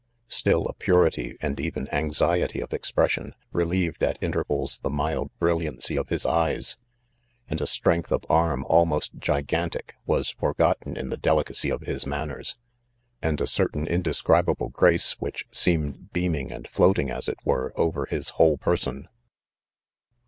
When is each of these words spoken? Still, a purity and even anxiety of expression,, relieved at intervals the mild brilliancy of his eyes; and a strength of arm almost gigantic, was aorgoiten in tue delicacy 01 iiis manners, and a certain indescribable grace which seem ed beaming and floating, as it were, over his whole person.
Still, 0.29 0.65
a 0.65 0.73
purity 0.73 1.37
and 1.43 1.59
even 1.59 1.87
anxiety 1.93 2.59
of 2.59 2.73
expression,, 2.73 3.35
relieved 3.51 4.01
at 4.03 4.17
intervals 4.19 4.79
the 4.79 4.89
mild 4.89 5.29
brilliancy 5.37 5.95
of 5.95 6.09
his 6.09 6.25
eyes; 6.25 6.79
and 7.47 7.61
a 7.61 7.67
strength 7.67 8.11
of 8.11 8.23
arm 8.27 8.65
almost 8.65 9.15
gigantic, 9.19 9.93
was 10.07 10.33
aorgoiten 10.41 10.97
in 10.97 11.11
tue 11.11 11.17
delicacy 11.17 11.69
01 11.69 11.81
iiis 11.81 12.05
manners, 12.07 12.55
and 13.21 13.39
a 13.41 13.45
certain 13.45 13.85
indescribable 13.85 14.69
grace 14.69 15.11
which 15.19 15.45
seem 15.51 15.89
ed 15.89 16.09
beaming 16.13 16.51
and 16.51 16.67
floating, 16.69 17.11
as 17.11 17.29
it 17.29 17.37
were, 17.45 17.71
over 17.75 18.07
his 18.07 18.29
whole 18.29 18.57
person. 18.57 19.07